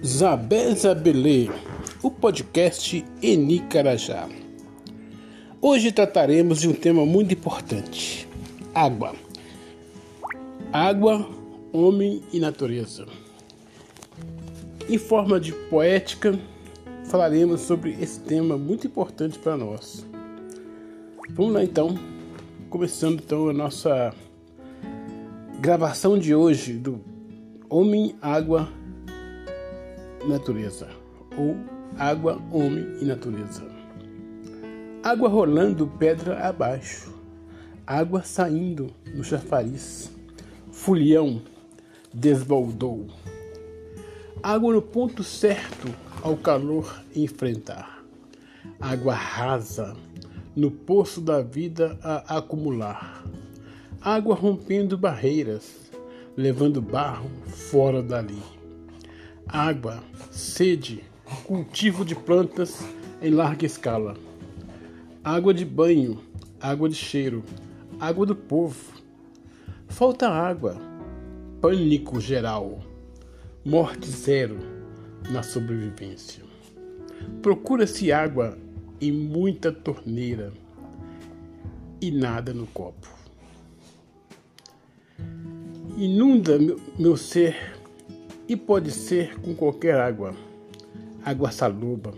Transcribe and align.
Zabé 0.00 0.74
Zabelê, 0.74 1.48
o 2.02 2.10
podcast 2.10 3.04
Eni 3.22 3.60
Carajá. 3.60 4.26
Hoje 5.60 5.92
trataremos 5.92 6.62
de 6.62 6.68
um 6.68 6.72
tema 6.72 7.04
muito 7.04 7.34
importante: 7.34 8.26
água. 8.74 9.14
Água, 10.72 11.28
homem 11.72 12.22
e 12.32 12.40
natureza. 12.40 13.06
Em 14.88 14.96
forma 14.96 15.38
de 15.38 15.52
poética, 15.52 16.40
falaremos 17.04 17.60
sobre 17.60 17.96
esse 18.00 18.18
tema 18.20 18.56
muito 18.56 18.86
importante 18.86 19.38
para 19.38 19.58
nós. 19.58 20.06
Vamos 21.30 21.52
lá 21.52 21.62
então, 21.62 21.96
começando 22.70 23.20
então 23.22 23.50
a 23.50 23.52
nossa 23.52 24.12
gravação 25.60 26.18
de 26.18 26.34
hoje 26.34 26.72
do 26.72 26.98
Homem, 27.68 28.16
Água 28.20 28.68
natureza, 30.26 30.88
ou 31.36 31.56
água, 31.98 32.40
homem 32.50 32.86
e 33.00 33.04
natureza. 33.04 33.62
Água 35.02 35.28
rolando 35.28 35.86
pedra 35.98 36.46
abaixo, 36.46 37.12
água 37.86 38.22
saindo 38.22 38.90
no 39.14 39.24
chafariz, 39.24 40.10
fulhão 40.70 41.42
desbaldou. 42.14 43.08
Água 44.42 44.74
no 44.74 44.82
ponto 44.82 45.24
certo 45.24 45.88
ao 46.22 46.36
calor 46.36 47.02
enfrentar. 47.14 48.04
Água 48.80 49.14
rasa 49.14 49.96
no 50.54 50.70
poço 50.70 51.20
da 51.20 51.40
vida 51.40 51.98
a 52.02 52.38
acumular. 52.38 53.24
Água 54.00 54.34
rompendo 54.34 54.98
barreiras, 54.98 55.90
levando 56.36 56.80
barro 56.80 57.30
fora 57.46 58.02
dali 58.02 58.61
água, 59.52 60.02
sede, 60.30 61.04
cultivo 61.44 62.06
de 62.06 62.14
plantas 62.14 62.82
em 63.20 63.28
larga 63.28 63.66
escala, 63.66 64.16
água 65.22 65.52
de 65.52 65.62
banho, 65.62 66.18
água 66.58 66.88
de 66.88 66.94
cheiro, 66.94 67.44
água 68.00 68.24
do 68.24 68.34
povo. 68.34 68.80
Falta 69.88 70.26
água, 70.26 70.80
pânico 71.60 72.18
geral, 72.18 72.80
morte 73.62 74.08
zero 74.08 74.56
na 75.30 75.42
sobrevivência. 75.42 76.42
Procura-se 77.42 78.10
água 78.10 78.56
em 79.02 79.12
muita 79.12 79.70
torneira 79.70 80.50
e 82.00 82.10
nada 82.10 82.54
no 82.54 82.66
copo. 82.68 83.06
Inunda 85.98 86.58
meu, 86.58 86.80
meu 86.98 87.18
ser 87.18 87.71
e 88.52 88.56
pode 88.56 88.90
ser 88.90 89.40
com 89.40 89.54
qualquer 89.54 89.98
água: 89.98 90.34
água 91.24 91.50
saluba, 91.50 92.12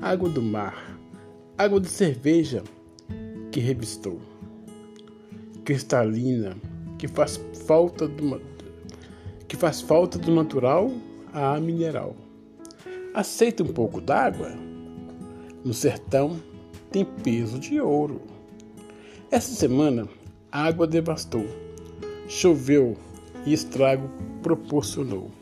água 0.00 0.28
do 0.28 0.40
mar, 0.40 0.96
água 1.58 1.80
de 1.80 1.88
cerveja 1.88 2.62
que 3.50 3.58
revistou, 3.58 4.20
cristalina 5.64 6.56
que 6.98 7.08
faz 7.08 7.40
falta 7.66 8.06
do, 8.06 8.40
que 9.48 9.56
faz 9.56 9.80
falta 9.80 10.20
do 10.20 10.32
natural 10.32 10.88
à 11.32 11.58
mineral. 11.58 12.14
Aceita 13.12 13.64
um 13.64 13.72
pouco 13.72 14.00
d'água? 14.00 14.52
No 15.64 15.74
sertão 15.74 16.40
tem 16.92 17.04
peso 17.04 17.58
de 17.58 17.80
ouro. 17.80 18.22
Essa 19.32 19.52
semana 19.52 20.08
a 20.52 20.62
água 20.62 20.86
devastou, 20.86 21.44
choveu 22.28 22.96
e 23.44 23.52
estrago 23.52 24.08
proporcionou 24.42 25.41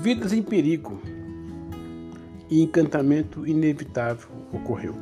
vidas 0.00 0.32
em 0.32 0.42
perigo 0.42 1.00
e 2.48 2.62
encantamento 2.62 3.46
inevitável 3.46 4.28
ocorreu. 4.52 4.94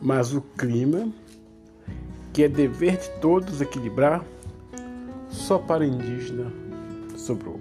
Mas 0.00 0.32
o 0.32 0.40
clima, 0.40 1.08
que 2.32 2.44
é 2.44 2.48
dever 2.48 2.96
de 2.96 3.10
todos 3.20 3.60
equilibrar, 3.60 4.24
só 5.28 5.58
para 5.58 5.86
indígena 5.86 6.52
sobrou. 7.16 7.58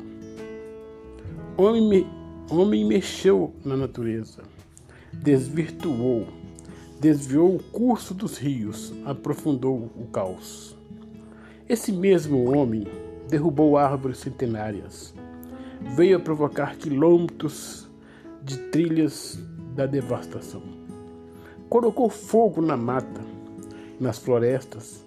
Homem, 1.58 1.88
me, 1.88 2.08
homem 2.50 2.86
mexeu 2.86 3.54
na 3.66 3.76
natureza, 3.76 4.44
desvirtuou, 5.12 6.28
desviou 7.00 7.56
o 7.56 7.64
curso 7.64 8.14
dos 8.14 8.38
rios, 8.38 8.94
aprofundou 9.06 9.90
o 9.96 10.06
caos. 10.12 10.78
Esse 11.68 11.92
mesmo 11.92 12.56
homem 12.56 12.88
derrubou 13.30 13.78
árvores 13.78 14.18
centenárias, 14.18 15.14
veio 15.96 16.18
a 16.18 16.20
provocar 16.20 16.76
quilômetros 16.78 17.90
de 18.44 18.58
trilhas 18.70 19.40
da 19.76 19.86
devastação. 19.86 20.62
Colocou 21.70 22.10
fogo 22.10 22.62
na 22.62 22.76
mata, 22.76 23.22
nas 24.00 24.18
florestas, 24.18 25.06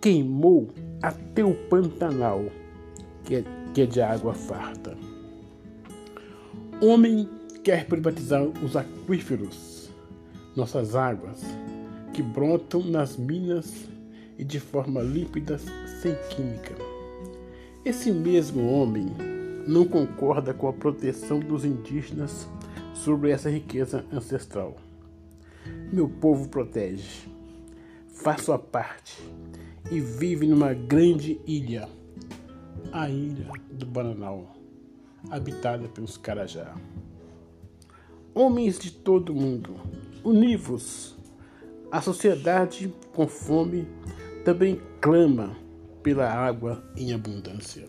queimou 0.00 0.68
até 1.00 1.44
o 1.44 1.54
Pantanal, 1.54 2.44
que 3.24 3.36
é, 3.36 3.44
que 3.72 3.82
é 3.82 3.86
de 3.86 4.00
água 4.00 4.34
farta. 4.34 4.96
Homem 6.80 7.28
quer 7.62 7.86
privatizar 7.86 8.42
os 8.42 8.76
aquíferos, 8.76 9.90
nossas 10.56 10.96
águas, 10.96 11.40
que 12.12 12.22
brotam 12.22 12.82
nas 12.82 13.16
minas 13.16 13.88
e 14.36 14.44
de 14.44 14.58
forma 14.58 15.00
límpida, 15.00 15.58
sem 16.00 16.14
química. 16.30 16.74
Esse 17.84 18.10
mesmo 18.10 18.68
homem 18.68 19.31
não 19.66 19.84
concorda 19.84 20.52
com 20.52 20.68
a 20.68 20.72
proteção 20.72 21.38
dos 21.40 21.64
indígenas 21.64 22.48
sobre 22.94 23.30
essa 23.30 23.50
riqueza 23.50 24.04
ancestral. 24.12 24.76
Meu 25.92 26.08
povo 26.08 26.48
protege, 26.48 27.28
faz 28.08 28.42
sua 28.42 28.58
parte 28.58 29.22
e 29.90 30.00
vive 30.00 30.46
numa 30.46 30.72
grande 30.72 31.40
ilha, 31.46 31.88
a 32.92 33.08
ilha 33.08 33.50
do 33.70 33.86
Bananal, 33.86 34.56
habitada 35.30 35.88
pelos 35.88 36.16
Carajá. 36.16 36.74
Homens 38.34 38.78
de 38.78 38.90
todo 38.90 39.34
mundo, 39.34 39.76
univos! 40.24 41.16
A 41.90 42.00
sociedade 42.00 42.92
com 43.14 43.28
fome 43.28 43.86
também 44.46 44.80
clama 45.02 45.54
pela 46.02 46.26
água 46.26 46.82
em 46.96 47.12
abundância. 47.12 47.86